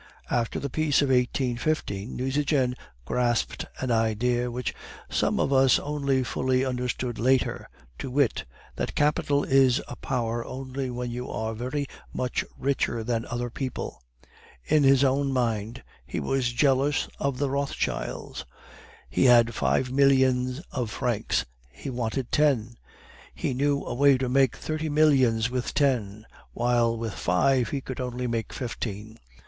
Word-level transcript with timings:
After 0.31 0.59
the 0.59 0.67
peace 0.67 1.03
of 1.03 1.09
1815, 1.09 2.15
Nucingen 2.15 2.73
grasped 3.05 3.67
an 3.79 3.91
idea 3.91 4.49
which 4.49 4.73
some 5.11 5.39
of 5.39 5.53
us 5.53 5.77
only 5.77 6.23
fully 6.23 6.65
understood 6.65 7.19
later, 7.19 7.69
to 7.99 8.09
wit, 8.09 8.43
that 8.77 8.95
capital 8.95 9.43
is 9.43 9.79
a 9.87 9.95
power 9.97 10.43
only 10.43 10.89
when 10.89 11.11
you 11.11 11.29
are 11.29 11.53
very 11.53 11.85
much 12.11 12.43
richer 12.57 13.03
than 13.03 13.27
other 13.27 13.51
people. 13.51 14.01
In 14.65 14.81
his 14.81 15.03
own 15.03 15.31
mind, 15.31 15.83
he 16.03 16.19
was 16.19 16.51
jealous 16.51 17.07
of 17.19 17.37
the 17.37 17.51
Rothschilds. 17.51 18.43
He 19.07 19.25
had 19.25 19.53
five 19.53 19.91
millions 19.91 20.61
of 20.71 20.89
francs, 20.89 21.45
he 21.69 21.91
wanted 21.91 22.31
ten. 22.31 22.73
He 23.35 23.53
knew 23.53 23.83
a 23.85 23.93
way 23.93 24.17
to 24.17 24.27
make 24.27 24.55
thirty 24.57 24.89
millions 24.89 25.51
with 25.51 25.75
ten, 25.75 26.25
while 26.53 26.97
with 26.97 27.13
five 27.13 27.69
he 27.69 27.81
could 27.81 27.99
only 27.99 28.25
make 28.25 28.51
fifteen. 28.51 29.19